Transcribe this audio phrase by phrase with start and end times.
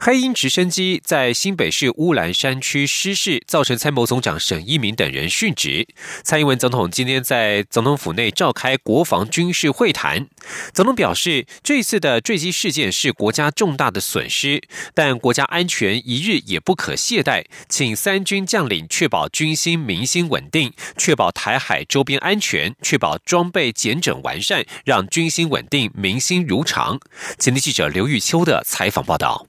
[0.00, 5.86] 黑鹰直升机在新北市乌兰山区失事，造成参谋总长沈一鸣等人殉职。
[6.22, 10.26] 蔡英文总统今天在总统府内召开国防军事会谈，
[10.72, 14.62] 总统表示，这次的坠机事件是国家重大的损失，
[14.94, 27.00] 但国家安全一日也不可懈怠，请三军将领确保军心民心稳定，确保台海周边安全，确保装备检整完善，让军心稳定，民心如常。
[27.38, 29.46] 前天记者刘玉秋的采访报道。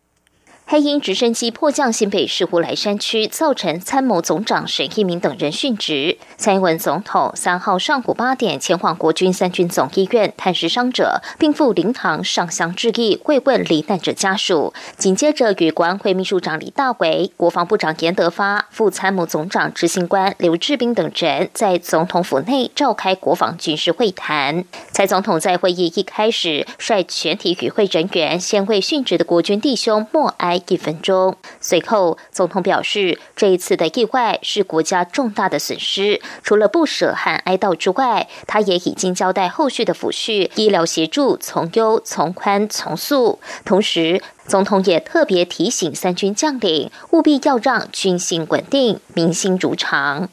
[0.68, 6.18] 黑鹰直升机迫降新北市乌来山区，造成参谋总长沈一鸣等人殉职。
[6.38, 14.74] 蔡英文总统三号上午八点前往国军三军总医院探视伤者，并赴灵堂上香致意，慰问罹难者家属。
[14.98, 24.66] 紧接着与国安会秘书长李大为、国防部长严德发、副参谋总长执行官刘志斌等人在总统府内召开国防军事会谈。
[24.92, 30.55] 蔡总统在会议一开始，率全体与会人员先为殉职的国军弟兄默哀。
[30.68, 31.36] 一分钟。
[31.60, 43.40] 随后，总统表示，这一次的意外是国家重大的损失，除了不舍和哀悼之外，他也已经交代后续的抚恤、医疗协助从优、从宽、从速。
[43.64, 50.30] 同时，总统也特别提醒三军将领，务必要让军心稳定、民心如常。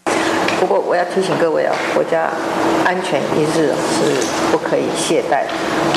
[0.60, 2.30] 不过，我要提醒各位啊，国家
[2.84, 5.44] 安全一日是不可以懈怠。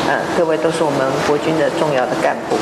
[0.09, 2.55] 嗯，各位都是我们国军的重要的干部，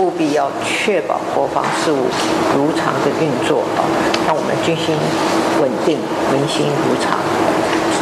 [0.00, 2.06] 务必要确保国防事务
[2.54, 3.80] 如常的运作啊，
[4.26, 4.94] 让我们军心
[5.60, 5.98] 稳定，
[6.32, 7.18] 民心如常。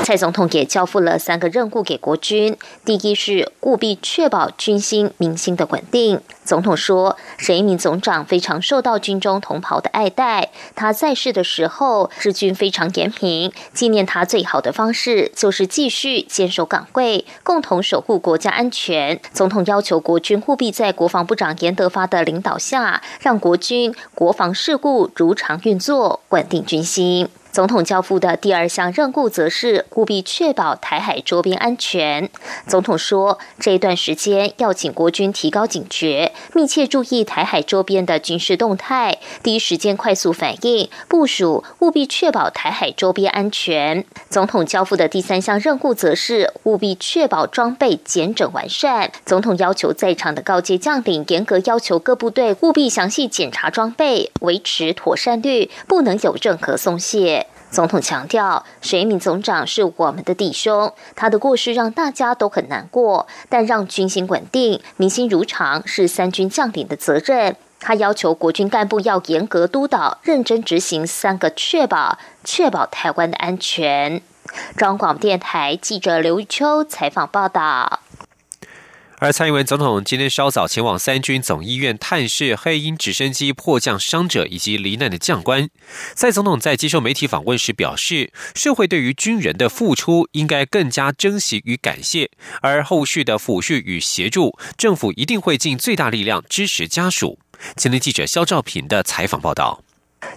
[0.05, 6.21] 蔡总统也交付了三个任务给国军，第一是务必确保军心民心的稳定。
[6.45, 19.19] 总统说，沈一鸣总长非常受到军中同袍的爱戴，他在世的时候，日军非常严明，纪念他最好的方式就是继续坚守岗位，共同守护国家安全。
[19.33, 27.27] 总统要求国军务必在国防部长严德发的领导下，让国军国防事务如常运作，稳定军心。
[27.55, 32.29] 总统交付的第二项任务，则是务必确保台海周边安全。
[32.67, 44.05] 总统说，这一段时间要请国军提高警觉，密切注意台海周边的军事动态，第一时间快速反应部署，务必确保台海周边安全。
[44.29, 49.13] 总统交付的第三项任务，则是务必确保装备检整完善。
[49.25, 57.44] 总统要求在场的高阶将领严格要求各部队务必详细检查装备，维持妥善率，不能有任何松懈。
[57.75, 67.57] 总统强调，沈一鸣总长是我们的弟兄，他的过世让大家都很难过，但让军心稳定、民心如常是三军将领的责任。
[67.81, 74.23] 他要求国军干部要严格督导、认真执行三个确保，确保台湾的安全。
[74.77, 77.99] 中广电台记者刘玉秋采访报道。
[79.19, 85.69] 而蔡英文总统今天稍早前往三军总医院探视黑鹰直升机迫降伤者以及罹难的将官。
[86.15, 92.31] 蔡总统在接受媒体访问时表示，社会对于军人的付出应该更加珍惜与感谢，
[92.61, 97.39] 而后续的抚恤与协助，政府一定会尽最大力量支持家属。
[97.77, 99.84] 前天记者肖兆平的采访报道。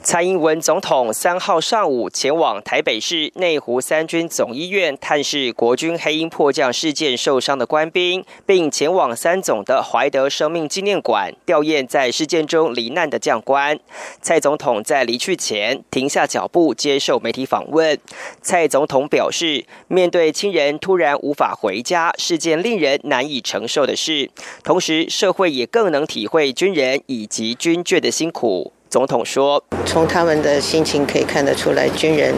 [0.03, 13.77] 蔡英文总统三号上午前往台北市内湖三军总医院探视国军黑鹰迫降事件受伤的官兵，并前往三总的怀德生命纪念馆吊唁在事件中罹难的将官。
[14.21, 17.99] 蔡总统在离去前停下脚步接受媒体访问。
[18.41, 24.29] 蔡总统表示，面对亲人突然无法回家是件令人难以承受的事，
[24.63, 28.71] 同时社会也更能体会军人以及军眷的辛苦。
[28.89, 32.33] 总统说：“从他们的心情可以看得出来，军人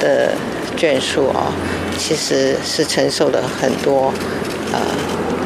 [0.00, 0.32] 的
[0.78, 1.52] 眷属啊，
[1.98, 4.12] 其实是承受了很多
[4.72, 4.80] 呃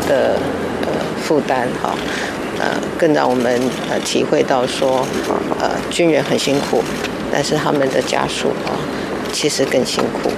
[0.08, 0.38] 的
[0.82, 0.88] 呃
[1.20, 1.94] 负担哈，
[2.60, 5.04] 呃，更让我们呃体会到说，
[5.60, 6.82] 呃，军人很辛苦，
[7.32, 8.78] 但是他们的家属啊，
[9.32, 10.30] 其实更辛苦。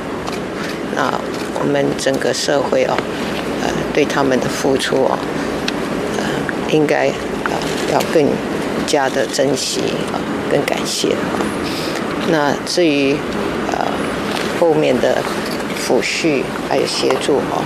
[0.96, 1.12] 那
[1.60, 2.96] 我们整个社会哦，
[3.62, 5.18] 呃，对他们的付出哦，
[6.16, 6.24] 呃，
[6.72, 7.08] 应该
[7.44, 7.52] 呃
[7.92, 8.26] 要更。”
[8.90, 9.80] 家的珍惜
[10.12, 10.18] 啊，
[10.50, 11.38] 跟感谢啊。
[12.28, 13.14] 那至于
[13.70, 13.86] 呃
[14.58, 15.22] 后面的
[15.78, 17.62] 抚恤还有协助啊，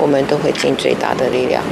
[0.00, 1.62] 我们都会尽最大的力量。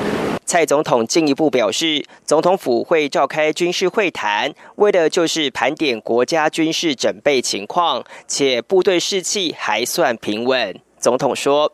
[0.47, 10.79] 蔡总统进一步表示，总统府会召开军事会谈，为的就是盘点国家军事准备情况，且部队士气还算平稳。
[11.01, 11.73] 总统说：“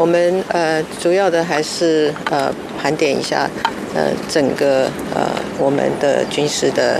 [0.00, 2.50] 我们呃主要的还是呃
[2.80, 3.48] 盘点一下
[3.94, 4.84] 呃整个
[5.14, 5.28] 呃
[5.58, 6.98] 我们的军事的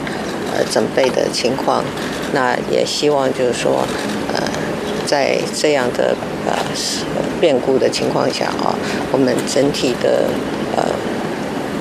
[0.53, 1.83] 呃准备的情况，
[2.35, 3.87] 那也希望就是说
[4.35, 4.43] 呃
[5.07, 6.15] 在这样的
[6.47, 6.53] 呃
[7.41, 8.77] 变故的情况下啊，
[9.13, 10.29] 我们整体的
[10.77, 10.85] 呃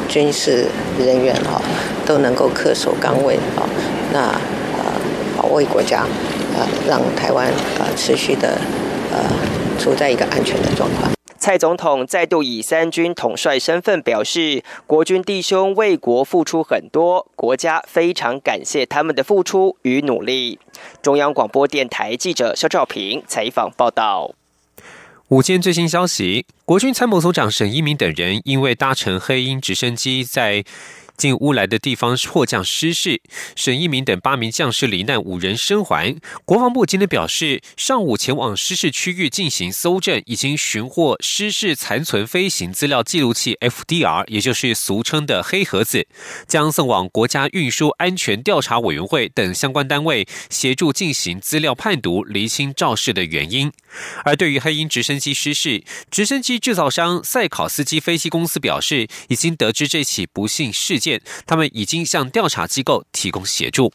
[0.08, 0.68] 军事
[0.98, 1.62] 人员啊
[2.06, 3.68] 都能够恪守岗位啊，
[4.14, 4.20] 那
[4.78, 4.84] 呃
[5.38, 6.06] 保卫国家。”
[6.58, 7.48] 呃，让台湾
[7.78, 8.58] 呃持续的
[9.14, 9.20] 呃
[9.80, 11.12] 处在一个安全的状况。
[11.40, 20.60] 蔡总统再度以三军统帅身份表示，国军弟兄为国付出很多，国家非常感谢他们的付出与努力。
[21.02, 24.36] 中央广播电台记者肖兆平采访报道。
[25.30, 30.66] 午间最新消息，国军参谋总长沈一鸣等人因为搭乘黑鹰直升机在。
[31.20, 33.22] 进乌来的地方迫降失事，
[33.54, 36.16] 沈一鸣等八名将士罹难，五人生还。
[36.46, 46.08] 国防部今天表示，上午前往失事区域进行搜证，已经寻获失事残存飞行资料记录器 （FDR），也就是俗称的“黑盒子”，
[46.48, 53.70] 将送往国家运输安全调查委员会等相关单位协助进行资料判读，厘清肇事的原因。
[54.24, 61.09] 而对于黑鹰直升机失事，直升机制造商赛考斯基飞机公司表示，已经得知这起不幸事件，
[61.48, 63.92] 他们已经向调查机构提供协助。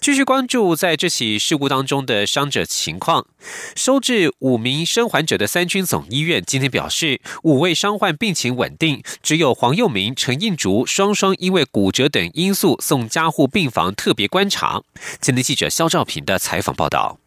[0.00, 3.26] 继续关注在这起事故当中的伤者情况，
[3.74, 14.82] 收治五名生还者的三军总医院今天表示，五位伤患病情稳定，只有黄佑明、陈应竹双双因为骨折等因素送加护病房特别观察。
[15.22, 17.23] 今天记者肖兆平的采访报道。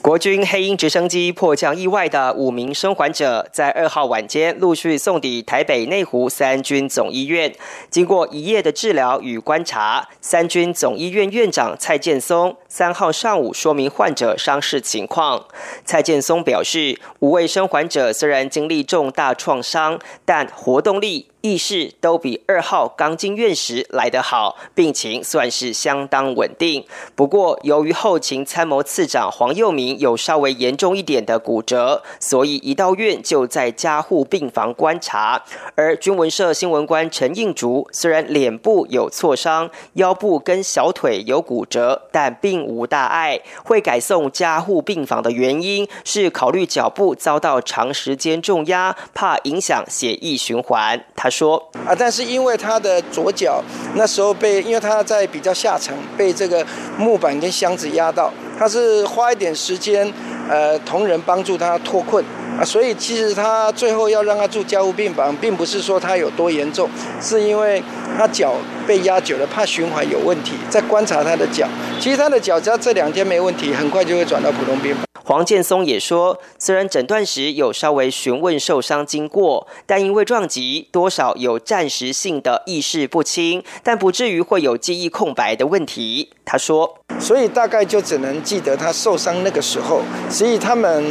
[0.00, 7.52] 国军黑鹰直升机迫降意外的五名生还者，在二号晚间陆续送抵台北内湖三军总医院。
[7.90, 15.46] 经过一夜的治疗与观察，三军总医院院长蔡建松三号上午说明患者伤势情况。
[15.84, 21.28] 蔡建松表示，五位生还者虽然经历重大创伤，但活动力。
[21.40, 26.84] 意识都比二号刚进院时来得好，病情算是相当稳定。
[27.14, 35.44] 不过，由于后勤参谋次长黄佑明有稍微严重一点的骨折，所以一到院就在加护病房观察。
[35.76, 43.40] 而军文社新闻官陈应竹虽然脸部有挫伤，腰部跟小腿有骨折，但并无大碍。
[43.64, 51.02] 会改送加护病房的原因是考虑脚部遭到长时间重压，怕影响血液循环。
[51.16, 51.30] 他。
[51.38, 51.56] 说
[51.86, 53.62] 啊，但是因为他的左脚
[53.94, 56.66] 那时候被，因为他在比较下层被这个
[56.96, 60.12] 木板跟箱子压到，他是花一点时间，
[60.48, 62.24] 呃，同仁帮助他脱困
[62.58, 66.88] 啊，所以其实他最后要让他住加护病房，并不是说他有多严重，
[67.20, 67.80] 是因为
[68.16, 68.54] 他脚
[68.88, 71.68] 被压久了，怕循环有问题，再观察他的脚，
[72.00, 75.04] 其实他的脚只要这两天没问题，很快就会转到普通病房。
[75.22, 86.30] 黄建松也说，虽然诊断时有稍微询问受伤经过，但因为撞击，多少有暂时性的意识不清，但不至于会有记忆空白的问题。
[86.46, 90.00] 他说，所以大概就只能记得他受伤那个时候，
[90.30, 91.04] 所以他们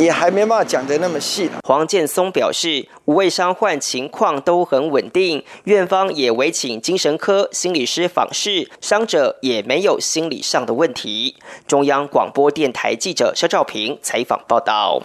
[0.00, 1.48] 也还没办法讲得那么细。
[1.62, 11.36] 黄建松表示，五位伤患情况都很稳定，院方也委请精神科心理师访视，伤者也没有心理上的问题。
[11.68, 15.02] 中央广播电台记者肖兆平采访报道。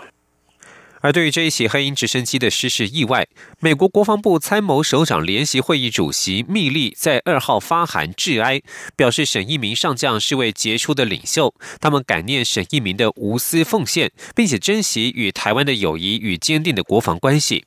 [1.01, 3.27] 而对于这一起黑鹰直升机的失事意外，
[3.59, 8.59] 美国国防部参谋首长联席会议主席密利在二号发函致哀，
[8.95, 17.65] 表示沈一鸣上将是位杰出的领袖，他们感念沈一鸣的无私奉献，并且珍惜与台湾的友谊与坚定的国防关系。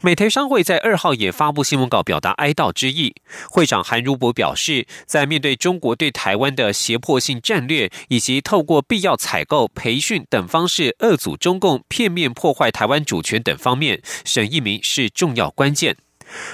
[0.00, 3.14] 美台商会在二号也发布新闻稿，表达哀悼之意。
[3.50, 15.96] 会长韩如博表示，在面对中国对台湾的胁迫性战略，以及透过必要采购、培训等方式遏阻中共片面破坏台湾主权等方面，沈一鸣是重要关键。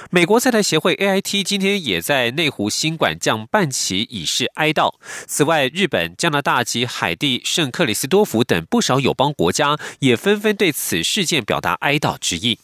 [0.09, 4.95] 美国在台协会 AIT 今天也在内湖新馆降半旗以示哀悼。
[5.27, 12.57] 此外，日本、加拿大及海地圣克里斯多福等不少友邦国家也纷纷对此事件表达哀悼之意。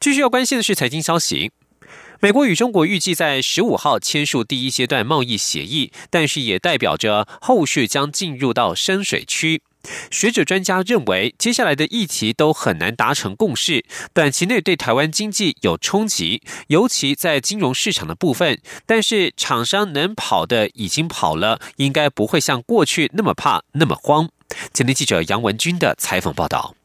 [0.00, 1.50] 继续要关心的是财经消息。
[2.20, 9.62] 美国与中国预计在十五号签署第一阶段贸易协议，但是也代表着后续将进入到深水区。
[10.10, 18.60] 学者专家认为，接下来的议题都很难达成共识，短期内对台湾经济有冲击，尤其在金融市场的部分。
[18.86, 24.28] 但是厂商能跑的已经跑了，应该不会像过去那么怕、那么慌。
[24.72, 26.77] 前天记者杨文军的采访报道。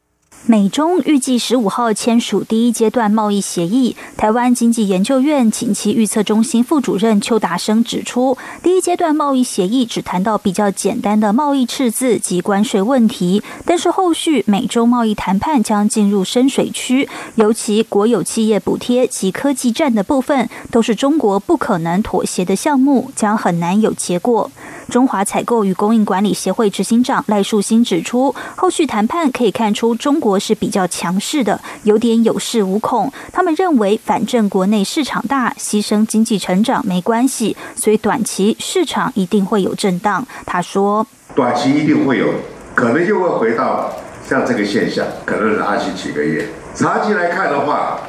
[0.46, 3.96] 美中预计十五号签署第一阶段贸易协议。
[4.14, 24.50] 台湾经济研究院景气预测中心副主任邱达生指出，第一阶段贸易协议只谈到比较简单的贸易赤字及关税问题，但是后续美中贸易谈判将进入深水区，尤其国有企业补贴及科技战的部分，都是中国不可能妥协的项目，将很难有结果。
[24.90, 33.12] 中华采购与供应管理协会执行长赖树新指出，后续谈判可以看出中国是比较强势的，有点有恃无恐。
[33.32, 40.26] 他们认为，反正国内市场大，牺牲经济成长没关系，所以短期市场一定会有震荡。
[40.46, 42.28] 他说，短期一定会有，
[42.74, 43.90] 可能就会回到
[44.28, 46.46] 像这个现象，可能拉起几个月。
[46.74, 48.00] 长期来看的话，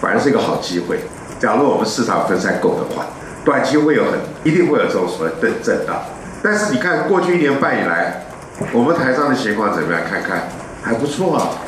[0.00, 0.98] 反而是一个好机会。
[1.40, 3.06] 假如我们市场分散够的话，
[3.44, 5.96] 短期会有很一定会有这种所谓的震荡。
[6.42, 8.24] 但是你看，过去一年半以来，
[8.72, 10.02] 我们台上的情况怎么样？
[10.08, 10.48] 看看
[10.82, 11.58] 还不错啊，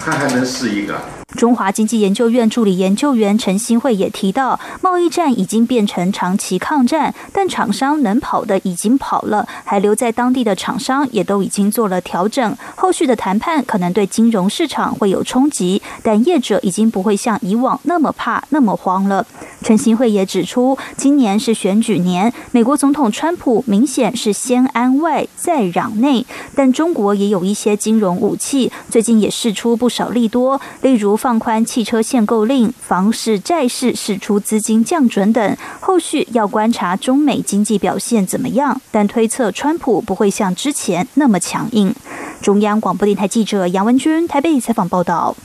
[0.00, 1.19] 他还能试一个。
[1.36, 12.56] 中华经济研究院助理研究员陈新慧也提到，贸易战已经变成长期抗战，但厂商能跑的已经跑了，还留在当地的厂商也都已经做了调整。
[12.74, 19.26] 后续的谈判可能对金融市场会有冲击，但业者已经不会像以往那么怕、那么慌了。
[19.62, 31.20] 陈新慧也指出，今年是选举年，美国总统川普明显是先安外再攘内，但中国也有一些金融武器，最近也试出不少利多，例如。
[31.20, 38.80] 放宽汽车限购令、房市、债市释出资金降准等，后续要观察中美经济表现怎么样。
[38.90, 41.94] 但推测川普不会像之前那么强硬。
[42.40, 45.36] 中央广播电台记者杨文君台北采访报道。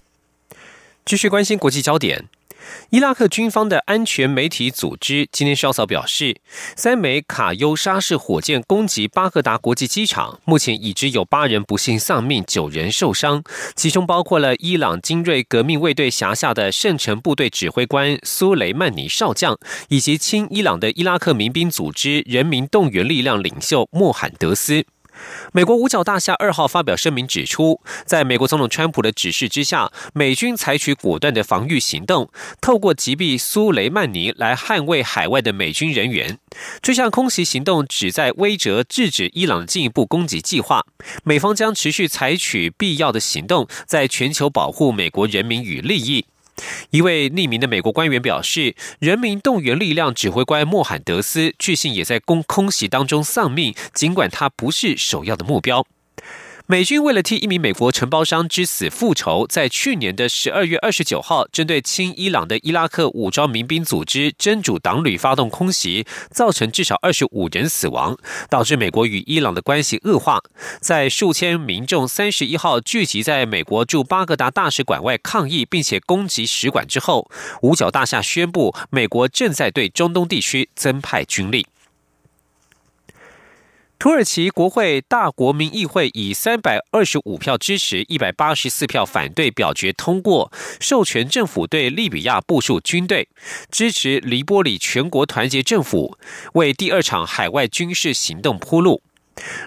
[1.03, 2.25] 继续关心国际焦点。
[2.89, 6.39] 伊拉克军方的安全媒体组织今天稍早表示，
[6.75, 13.43] 三枚卡优沙式火箭攻击巴格达国际机场，目前已知有八人不幸丧命，九人受伤，
[13.75, 19.57] 其中包括了伊朗精锐革命卫队辖下的圣城部队指挥官苏雷曼尼少将，
[19.89, 24.85] 以及亲伊朗的伊拉克民兵组织人民动员力量领袖莫罕德斯。
[25.51, 32.29] 美国五角大厦二号发表声明指出，在美国总统川普的指示之下，美军采取果断的防御行动，
[32.61, 36.37] 透过击毙苏雷曼尼来捍卫海外的美军人员。
[36.81, 40.85] 这项空袭行动旨在威慑制止伊朗进一步攻击计划。
[41.23, 46.25] 美方将持续采取必要的行动，在全球保护美国人民与利益。
[46.91, 55.85] 一位匿名的美国官员表示，人民动员力量指挥官莫罕德斯据信也在攻空袭当中丧命，尽管他不是首要的目标。
[56.67, 68.17] 美军为了替一名美国承包商之死复仇，在去年的十二月二十九号，针对亲伊朗的伊拉克武装民兵组织真主党旅发动空袭，造成至少二十五人死亡，
[68.49, 70.41] 导致美国与伊朗的关系恶化。
[70.81, 77.29] 在数千民众三十一号聚集在美国驻巴格达大使馆外抗议，并且攻击使馆之后，
[77.61, 81.67] 五角大厦宣布，美国正在对中东地区增派军力。
[84.05, 93.27] 土耳其国会大国民议会以三百二十五票支持、一百八十四票反对表决通过，授权政府对利比亚部署军队，
[93.71, 96.19] 支持黎波里全国团结政府，
[96.53, 99.01] 为第二场海外军事行动铺路。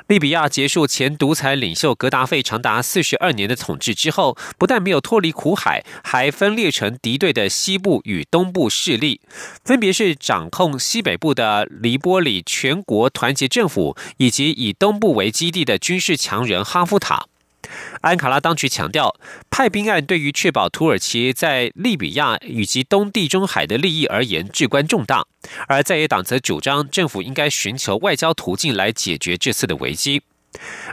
[0.06, 9.20] 利比亚结束前独裁领袖格达费长达四十二年的统治之后，不但没有脱离苦海，还分裂成敌对的西部与东部势力，
[9.64, 17.26] 分别是掌控西北部的黎波里全国团结政府，以及以东部为基地的军事强人哈夫塔。
[18.00, 19.14] 安卡拉当局强调，
[19.50, 25.26] 派兵案对于确保土耳其在利比亚以及东地中海的利益而言至关重大。
[25.66, 30.22] 而在野党则主张，政府应该寻求外交途径来解决这次的危机。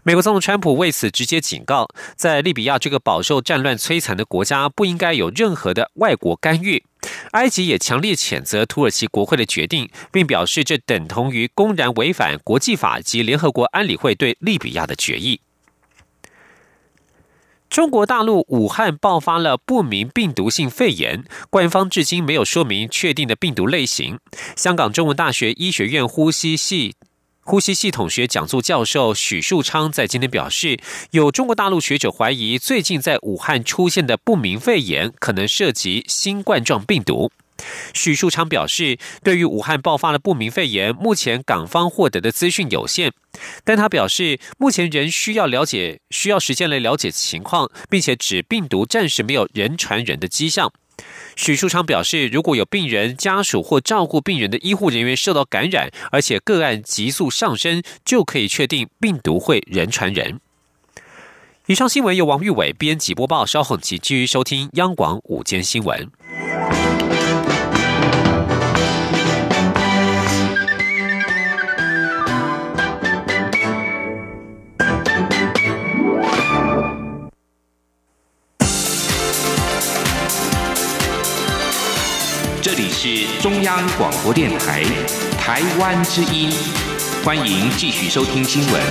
[0.04, 6.84] 美国总统川普为此直接警告，在利比亚这个饱受战乱摧残的国家，不应该有任何的外国干预。
[7.32, 15.40] 埃及也强烈谴责土耳其国会的决定，并表示这等同于公然违反国际法及联合国安理会对利比亚的决议。
[17.70, 24.20] 中国大陆武汉爆发了不明病毒性肺炎，官方至今没有说明确定的病毒类型。
[24.56, 26.96] 香港中文大学医学院呼吸系
[27.42, 30.80] 呼吸系统学讲座教授许树昌在今天表示，
[31.12, 37.32] 有中国大陆学者怀疑，最近在武汉出现的不明肺炎可能涉及新冠状病毒。
[37.94, 43.12] 许树昌表示，对于武汉爆发的不明肺炎，目前港方获得的资讯有限，
[43.64, 50.72] 但他表示，目前仍需要了解，需要时间来了解情况，并且指病毒暂时没有人传人的迹象。
[51.36, 60.40] 许树昌表示，如果有病人家属或照顾病人的医护人员受到感染，而且个案急速上升，就可以确定病毒会人传人。
[61.68, 66.10] 以上新闻由王玉伟编辑播报，稍后请继续收听央广午间新闻。
[83.08, 84.84] 是中央广播电台
[85.38, 86.50] 台湾之音，
[87.24, 88.82] 欢迎继续收听新闻。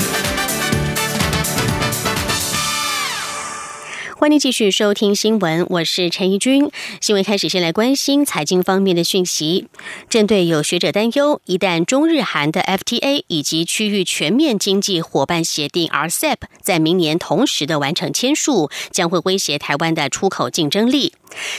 [4.17, 6.71] 欢迎继续收听新闻，我是陈怡君。
[7.01, 9.67] 新闻开始，先来关心财经方面的讯息。
[10.09, 21.15] 针对有学者担忧，一旦中日韩的 FTA 以及区域全面经济伙伴协定 RCEP 在明年同时的完成签署，将会威胁台湾的出口竞争力。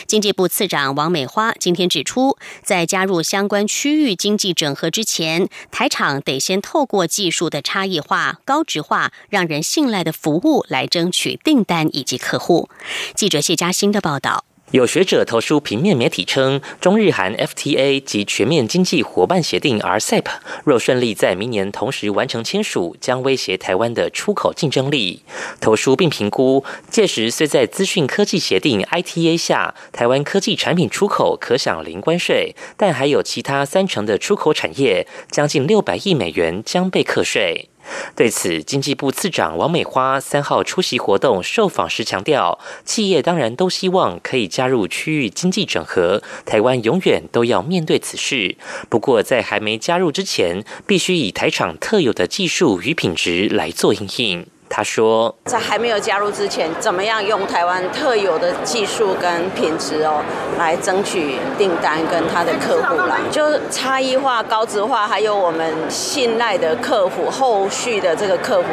[0.07, 12.69] 经济部次长王美花今天指出，在加入相关区域经济整合之前，台场得先透过技术的差异化、高值化、让人信赖的服务来争取订单以及客户。
[13.15, 14.45] 记者谢佳欣的报道。
[14.75, 20.25] 有学者投书平面媒体称，中日韩 FTA 及全面经济伙伴协定 RCEP
[20.65, 25.21] 若顺利在明年同时完成签署，将威胁台湾的出口竞争力。
[25.61, 37.69] 投书并评估，届时虽在资讯科技协定 ITA 下，台湾科技产品出口可享零关税，但还有其他三成的出口产业，将近六百亿美元将被课税。
[38.15, 48.55] 对此，经济部次长王美花三号出席活动受访时强调，企业当然都希望可以加入区域经济整合，台湾永远都要面对此事。
[48.89, 54.54] 不过，在还没加入之前，必须以台厂特有的技术与品质来做应应。
[54.67, 60.23] 他说，在还没有加入之前，怎么样用台湾特有的技术跟品质哦，
[60.57, 63.17] 来争取订单跟他的客户啦？
[63.31, 68.69] 就差异化、高质化，还有我们信赖的客户，后续的这个客户，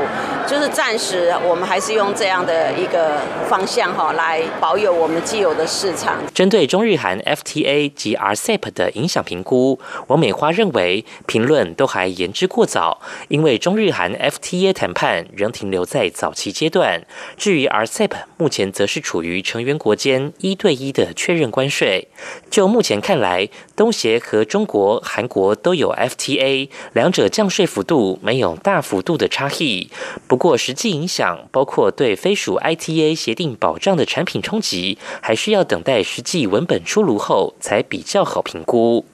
[0.47, 6.17] 就是暂时我们还是用这样的一个方向哈，来保有我们既有的市场。
[6.35, 15.82] 针对中日韩 FTA 及 RCEP 的影响评估，王美花认为评论都还言之过早，因为中日韩 FTA 谈判仍停留。
[15.85, 17.05] 在早期阶段，
[17.37, 22.09] 至于 RCEP，目前则是处于成员国间一对一的确认关税。
[22.51, 29.91] 就目前看来，东协和中国、韩国都有 FTA，两者降税幅度没有大幅度的差异。
[30.27, 39.05] 不过，实际影响包括对非属 ITA 协定保障的产品冲击，还需要等待实际文本出炉后才比较好评估。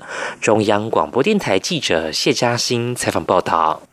[0.40, 3.88] 中央广播电台记者谢嘉欣采访报道。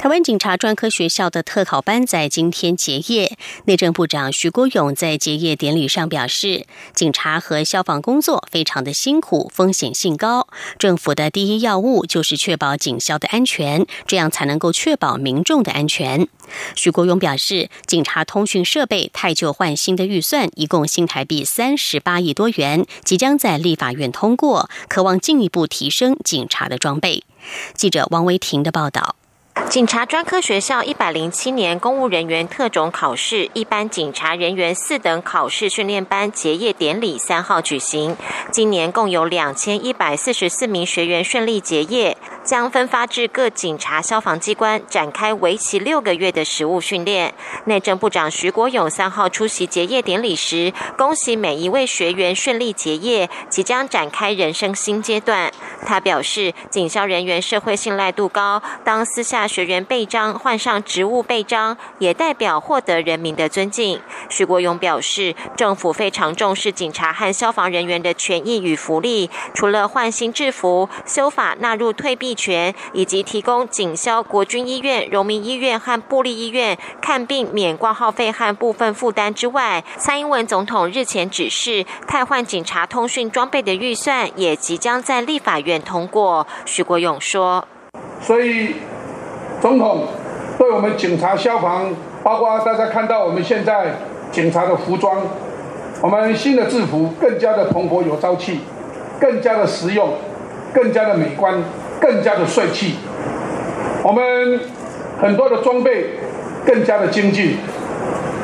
[0.00, 3.36] 台湾警察专科学校的特考班在今天结业，
[3.66, 16.26] 内政部长徐国勇在结业典礼上表示，警察和消防工作非常的辛苦，风险性高，政府的第一要务就是确保警校的安全，这样才能够确保民众的安全。
[16.74, 27.22] 徐国勇表示，警察通讯设备太旧换新的预算一共新台币三十八亿多元，即将在立法院通过，渴望进一步提升警察的装备。
[27.74, 29.16] 记者王维婷的报道。
[29.68, 38.16] 警察专科学校一百零七年公务人员特种考试一般警察人员四等考试训练班结业典礼三号举行。
[38.50, 42.16] 今年共有两千一百四十四名学员顺利结业，
[42.50, 47.32] 将分发至各警察消防机关展开为期六个月的实务训练。
[47.66, 55.52] 内政部长徐国勇三号出席结业典礼时，恭喜每一位学员顺利结业，即将展开人生新阶段。
[55.86, 64.00] 他表示，警校人员社会信赖度高，当私下学员背章换上职务背章，也代表获得人民的尊敬。
[64.28, 86.46] 徐国勇表示，政府非常重视警察和消防人员的权益与福利，除了换新制服、修法纳入退避 权，以及提供警消、国军医院、荣民医院和布利医院看病免挂号费和部分负担之外，蔡英文总统日前指示，汰换警察通讯装备的预算也即将在立法院通过。
[86.64, 87.66] 徐国勇说
[88.22, 88.76] ：“所以。”
[89.60, 90.06] 总统
[90.56, 93.94] 对我们警察、消防，包括大家看到我们现在
[94.32, 95.20] 警察的服装，
[96.00, 98.60] 我们新的制服更加的蓬勃有朝气，
[99.20, 100.14] 更加的实用，
[100.72, 101.62] 更加的美观，
[102.00, 102.96] 更加的帅气。
[104.02, 104.60] 我们
[105.20, 106.18] 很多的装备
[106.64, 107.58] 更加的精进，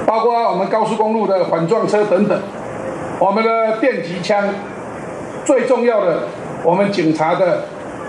[0.05, 2.39] 包括我们高速公路的反撞车等等，
[3.19, 4.45] 我们的电击枪，
[5.45, 6.25] 最重要的，
[6.63, 7.65] 我们警察的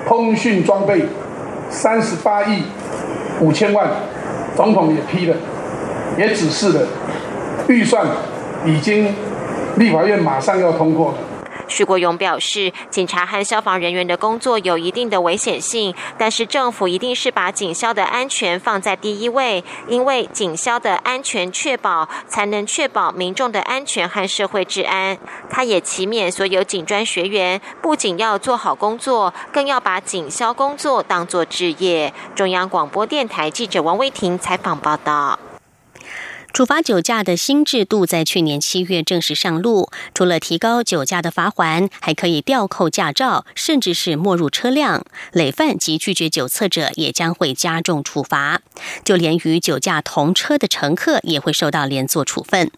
[0.08, 1.06] 通讯装备，
[1.70, 2.64] 三十八亿。
[3.40, 3.88] 五千万，
[4.56, 5.36] 总统也批了，
[6.18, 6.88] 也指示了，
[7.68, 8.04] 预算
[8.66, 9.14] 已经
[9.76, 11.18] 立法院马上要通过了。
[11.68, 25.18] 徐国勇表示，警察和消防人员的工作有一定的危险性，但是政府一定是把警消的安全放在第一位，因为警消的安全确保，才能确保民众的安全和社会治安。
[25.50, 32.14] 他也祈勉所有警专学员，不仅要做好工作，更要把警消工作当作职业。
[32.34, 35.38] 中央广播电台记者王威婷采访报道。
[36.58, 45.06] 处罚酒驾的新制度在去年七月正式上路，除了提高酒驾的罚锾，还可以吊扣驾照，甚至是没入车辆。
[45.32, 48.62] 累犯及拒绝酒测者也将会加重处罚，
[49.06, 52.72] 就连与酒驾同车的乘客也会受到连坐处分。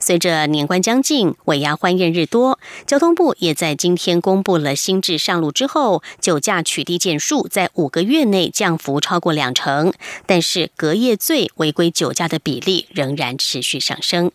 [0.00, 9.92] 随着年关将近，尾牙欢宴日多，交通部也在今天公布了新制上路之后，酒驾取缔件数在五个月内降幅超过两成，
[10.26, 14.30] 但是隔夜醉违规酒驾的比例仍然持续上升。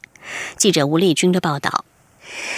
[0.58, 1.86] 记者吴丽君的报道。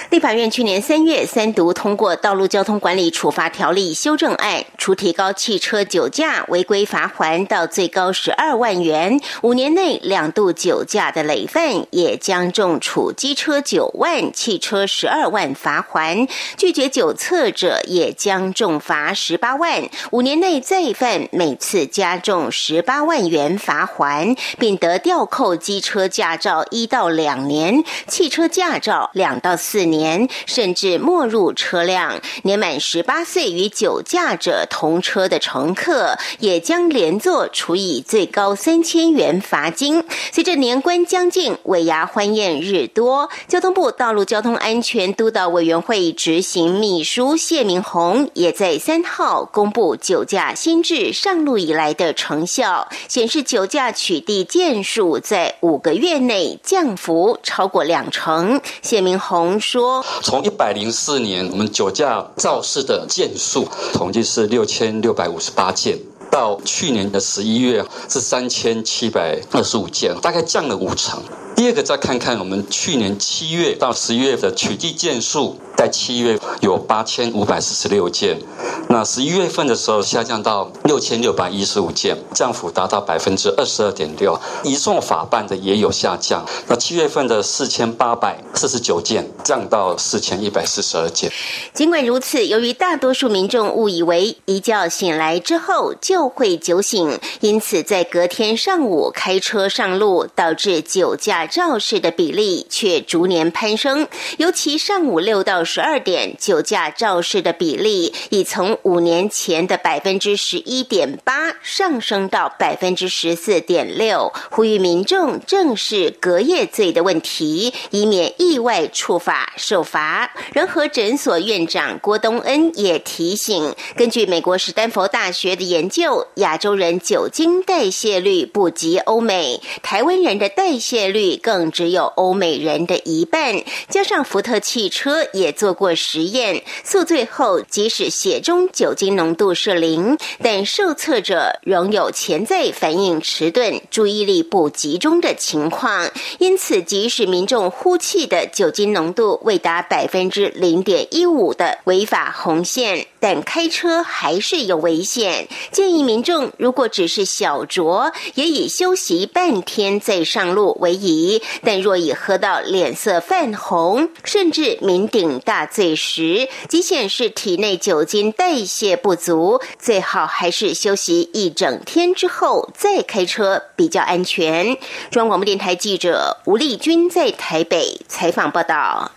[0.09, 29.57] 立法院去年三月三读通过《道路交通管理处罚条例》修正案，除提高汽车酒驾违规罚还到最高十二万元，五年内两度酒驾的累犯也将重处机车九万、汽车十二万罚还；拒绝酒测者也将重罚十八万，五年内再犯每次加重十八万元罚还，并得吊扣机车驾照一到两年，汽车驾照两到。
[29.65, 32.21] 四年，甚至没入车辆。
[32.43, 40.03] 年满十八岁与酒驾者同车的乘客，也将连坐处以最高三千元罚金。
[40.31, 58.61] 随着年关将近，尾牙欢宴日多，交通部道路交通安全督导委员会执行秘书谢明宏也在三号公布酒驾新制上路以来的成效，显示酒驾取缔件数在五个月内降幅超过两成。
[58.83, 59.54] 谢明宏。
[59.59, 65.97] 说，从一百零四年我们酒驾肇事的件数统计是六千六百五十八件，
[66.31, 71.21] 到去年的十一月是三千七百二十五件，大概降了五成。
[71.55, 75.57] 第二个再看看我们去年七月到十一月的取缔件数。
[75.75, 78.39] 在七月有八千五百四十六件，
[78.87, 84.39] 那十一月份的时候下降到六千六百一十五件，降幅达到百分之二十二点六。
[84.63, 91.29] 移送法办的也有下降，那七月份的四千八百四十九件降到四千一百四十二件。
[91.73, 104.07] 尽管如此，由于大多数民众误以为一觉醒来之后就会酒醒，因此在隔天上午开车上路，导致酒驾肇事的比例却逐年攀升，
[104.37, 105.64] 尤其上午六到。
[105.65, 120.31] 十二点酒驾肇事的比例已从五年前的百分之十一点八上升到百分之十四点六，呼吁民众正视隔夜醉的问题，以免意外触法受罚。
[120.53, 135.54] 仁和诊所院长郭东恩也提醒，根据美国史丹佛大学的研究，亚洲人酒精代谢率不及欧美，台湾人的代谢率更只有欧美人的一半，加上福特汽车也。
[135.55, 146.11] 做过实验，宿醉后即使血中酒精浓度是零，但受测者仍有潜在反应迟钝、注意力不集中的情况。
[146.39, 155.47] 因此，即使民众呼气的酒精浓度未达百分之零点一五的违法红线，但开车还是有危险。
[155.71, 161.41] 建议民众如果只是小酌，也以休息半天再上路为宜。
[161.63, 165.39] 但若已喝到脸色泛红，甚至酩酊。
[165.45, 174.75] 大醉时，即显示体内酒精代谢不足，最好还是休息一整天之后再开车比较安全。
[175.11, 179.11] 中央广播电台记者吴丽君在台北采访报道。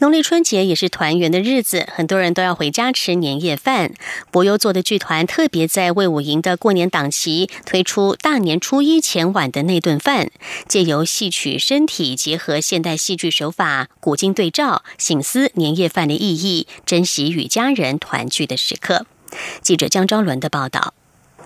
[0.00, 3.92] 农历春节也是团圆的日子，很多人都要回家吃年夜饭。
[4.30, 10.30] 博优做的剧团特别在魏武营的过年档期推出大年初一前晚的那顿饭，
[10.66, 19.04] 借由戏曲身体结合现代戏剧手法，古今对照，醒思年夜饭的意义，珍惜与家人团聚的时刻。
[19.60, 20.94] 记者江昭伦的报道：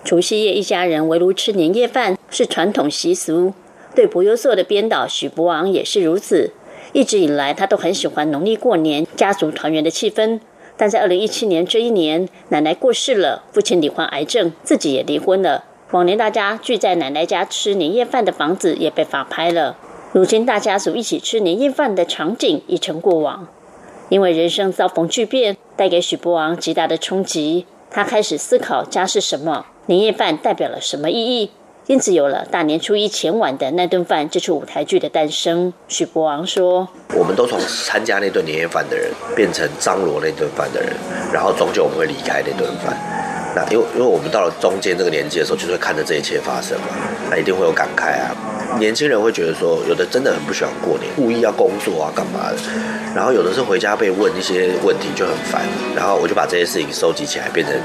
[0.05, 3.53] 除夕夜一家人围炉吃年夜饭是传统习俗，
[3.93, 6.53] 对博优做的编导许博昂也是如此。
[6.95, 10.39] 一直以来，他都很喜欢农历过年家族团圆的气氛。
[10.77, 15.65] 但在二零一七年这一年，奶奶过世了，父亲罹患癌症，自己也离婚了。
[15.91, 19.75] 往年大家聚在奶奶家吃年夜饭的房子也被法拍了。
[20.13, 23.45] 如今大家族一起吃年夜饭的场景已成过往。
[24.07, 31.51] 因为人生遭逢巨变，带给许博王极大的冲击，他开始思考家是什么，年夜饭代表了什么意义。
[31.87, 35.71] 因此有了大年初一前晚的那顿饭这出舞台剧的诞生。
[35.87, 40.91] 许博昂说：“我们都从参加那顿年夜饭的人，变成张罗那顿饭的人，
[41.31, 42.97] 然后终究我们会离开那顿饭。
[43.55, 46.87] 那因为因为我们到了中间这个年纪的时候，就是会看着这一切发生嘛，
[47.29, 48.33] 那一定会有感慨啊。
[48.79, 52.57] 年轻人会觉得说，有的真的很不喜欢过年，故意要工作啊，干嘛的？
[53.15, 55.61] 然后有的是回家被问一些问题就很烦，
[55.95, 57.75] 然后我就把这些事情收集起来，变成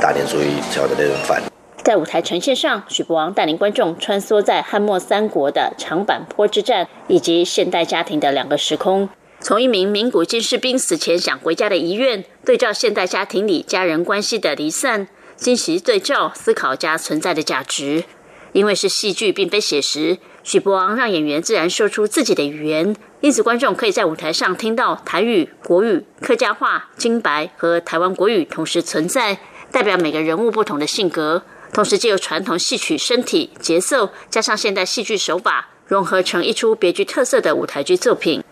[0.00, 1.42] 大年初一吃的那顿饭。”
[1.84, 9.08] 在舞台呈现上，许博王带领观众穿梭在汉末三国的长坂坡之战以及现代家庭的两个时空。
[9.40, 18.04] 从一名名古军士兵死前想回家的遗愿，对照现代家庭里家人关系的离散，惊喜对照思考家存在的价值。
[18.52, 29.38] 因为是戏剧，并非写实，许博王让演员自然说出自己的语言，因此观众可以在舞台上听到台语、国语、客家话、京白和台湾国语同时存在，
[29.72, 31.42] 代表每个人物不同的性格。
[31.72, 38.44] 同时，借由传统戏曲身体节奏，加上现代戏剧手法，融合成一出别具特色的舞台剧作品。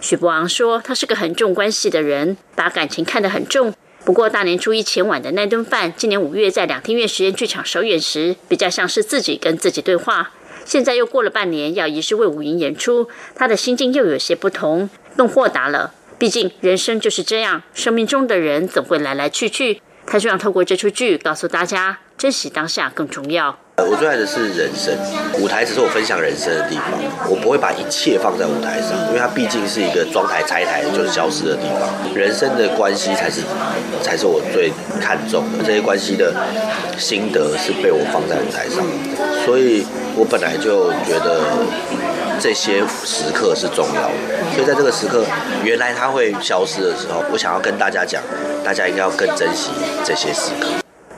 [0.00, 3.74] 许博昂说：“他是个很重关系的人，把感情看得很重。
[4.04, 10.30] 不过，大年初一前晚的那顿饭，今年五月在两厅院实验剧场首演时，比较像是自己跟自己对话。
[10.64, 15.92] 现在又过了半年，要移师为五营演出，他的心境又有些不同，更豁达了。
[16.18, 19.82] 毕竟人生就是这样，生命中的人总会来来去去。
[20.06, 23.56] 他希望透过这出剧告诉大家。”珍惜当下更重要。
[23.78, 24.94] 我最爱的是人生，
[25.40, 26.84] 舞台只是我分享人生的地方，
[27.26, 31.88] 我不会把一切放在舞台上，因为它毕竟是一个装台拆台就是消失的地方。
[32.14, 33.40] 人生的关系才是，
[34.02, 35.64] 才是我最看重的。
[35.64, 36.34] 这些关系的
[36.98, 38.84] 心得是被我放在舞台上，
[39.46, 41.40] 所以我本来就觉得
[42.38, 44.52] 这些时刻是重要的。
[44.52, 45.24] 所以在这个时刻，
[45.64, 48.22] 原来它会消失的时候，我想要跟大家讲，
[48.62, 49.70] 大家应该要更珍惜
[50.04, 50.68] 这些时刻。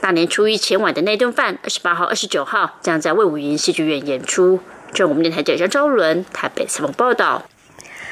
[0.03, 4.59] 大年初一前晚的那顿饭，二十八号、二十九号将在魏武营戏剧院演出。
[4.91, 7.45] 这我们电台记者张伦台北采访报道。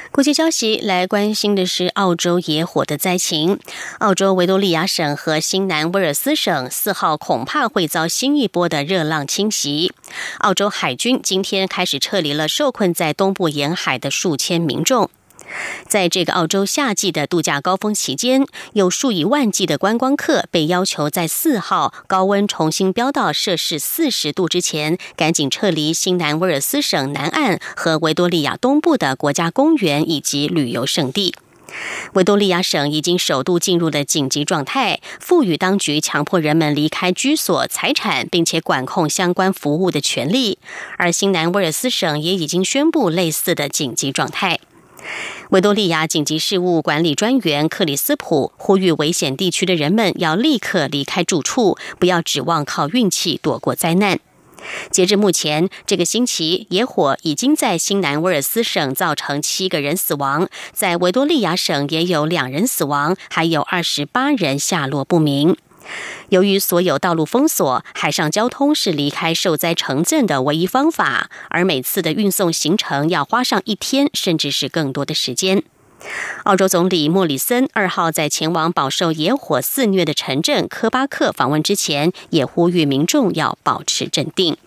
[0.09, 3.59] 国际消息来关心的是澳洲野火的灾情。
[3.99, 9.91] 澳洲维多利亚省和新南威尔斯省四号恐怕会遭新一波的热浪侵袭。
[10.37, 15.09] 澳洲海军今天开始撤离了受困在东部沿海的数千民众。
[15.87, 31.35] 在这个澳洲夏季的度假高峰期间，有数以万计的观光客被要求在四号高温重新飙到摄氏四十度之前，赶紧撤离新南威尔斯省南岸和维多利亚东部的国家公园以及旅游胜地。
[32.13, 40.57] 维多利亚省已经首度进入了紧急状态，赋予当局强迫人们离开居所、财产，并且管控相关服务的权利。
[40.97, 44.59] 而新南威尔斯省也已经宣布类似的紧急状态。
[45.51, 54.17] 维多利亚紧急事务管理专员克里斯普呼吁危险地区的人们要立刻离开住处，不要指望靠运气躲过灾难。
[54.91, 65.57] 截至目前，这个星期野火已经在新南威尔斯省造成七个人死亡，在维多利亚省也有两人死亡，还有二十八人下落不明。
[66.29, 75.63] 由于所有道路封锁，海上交通是离开受灾城镇的唯一方法，而每次的运送行程要花上一天，甚至是更多的时间。
[76.45, 84.57] 澳洲总理莫里森二号在前往饱受野火肆虐的城镇科巴克访问之前，也呼吁民众要保持镇定。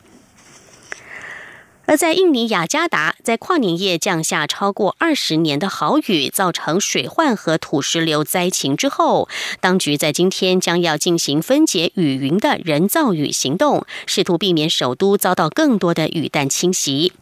[1.86, 9.28] 而在印尼雅加达，在跨年夜降下超过二十年的豪雨，造成水患和土石流灾情之后，
[9.60, 17.12] 当局在今天将要进行分解雨云的人造雨行动，试图避免首都遭到更多的雨弹侵袭。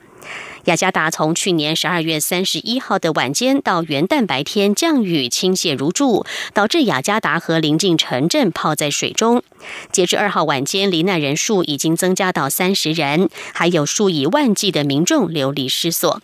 [0.64, 9.42] 雅加达从去年十二月三十一号的晚间到元旦白天降雨倾泻如注，导致雅加达和临近城镇泡在水中。
[9.90, 16.22] 截至二号晚间，罹难人数已经增加到三十人，还有数以万计的民众流离失所。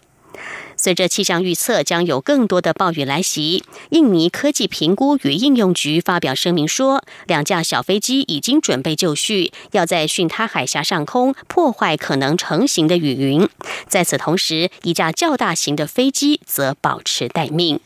[0.79, 13.49] 随着气象预测将有更多的暴雨来袭，印尼科技评估与应用局发表声明说，两架小飞机已经准备就绪，要在巽他海峡上空破坏可能成型的雨云。
[13.89, 17.81] 在此同时，一架较大型的飞机则保持待命。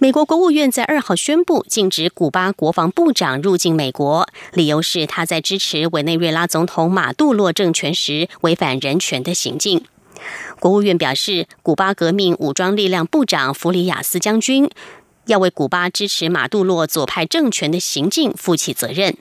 [0.00, 9.84] 美国国务院在二号宣布禁止古巴国防部长入境美国，理由是他在支持委内瑞拉总统马杜洛政权时违反人权的行径。
[10.60, 14.70] 国务院表示，古巴革命武装力量部长弗里亚斯将军
[15.26, 19.16] 要为古巴支持马杜洛左派政权的行径负起责任。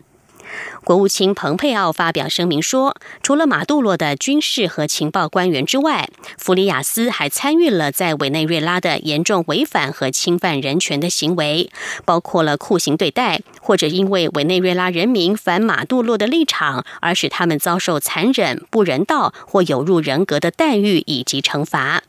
[0.84, 11.70] 国务卿蓬佩奥发表声明说，除了马杜罗的军事和情报官员之外，弗里亚斯还参与了在委内瑞拉的严重违反和侵犯人权的行为，
[12.06, 22.04] 包括了酷刑对待，或者因为委内瑞拉人民反马杜罗的立场而使他们遭受残忍、不人道或有辱人格的待遇以及惩罚。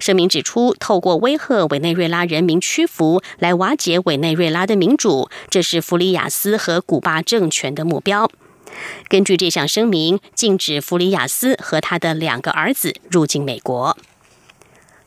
[0.00, 8.30] 声明指出，透过威吓委内瑞拉人民屈服，来瓦解委内瑞拉的民主，这是弗里亚斯和古巴政权的目标。
[9.08, 13.96] 根据这项声明，禁止弗里亚斯和他的两个儿子入境美国。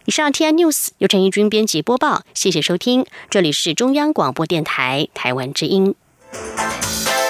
[0.05, 5.93] 以上 T N News 由陈义军编辑播报，谢谢收听，这里是中央广播电台台湾之音。